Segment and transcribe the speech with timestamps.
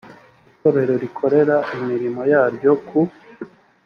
[0.51, 2.99] itorero rikorera imirimo yaryo ku